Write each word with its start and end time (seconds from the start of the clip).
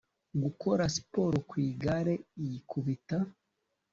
gukora 0.43 0.83
sport 0.95 1.35
kwigare 1.49 2.13
yikubita 2.45 3.17